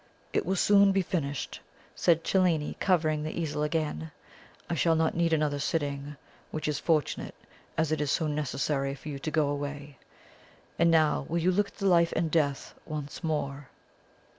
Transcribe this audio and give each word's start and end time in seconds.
"It 0.33 0.47
will 0.47 0.55
soon 0.55 0.91
be 0.91 1.03
finished," 1.03 1.59
said 1.95 2.23
Cellini, 2.23 2.75
covering 2.79 3.21
the 3.21 3.39
easel 3.39 3.61
again; 3.61 4.09
"I 4.67 4.73
shall 4.73 4.95
not 4.95 5.13
need 5.13 5.31
another 5.31 5.59
sitting, 5.59 6.15
which 6.49 6.67
is 6.67 6.79
fortunate, 6.79 7.35
as 7.77 7.91
it 7.91 8.01
is 8.01 8.09
so 8.09 8.25
necessary 8.25 8.95
for 8.95 9.09
you 9.09 9.19
to 9.19 9.29
go 9.29 9.47
away. 9.49 9.99
And 10.79 10.89
now 10.89 11.27
will 11.29 11.37
you 11.37 11.51
look 11.51 11.67
at 11.67 11.77
the 11.77 11.85
'Life 11.85 12.13
and 12.15 12.31
Death' 12.31 12.73
once 12.87 13.23
more?" 13.23 13.67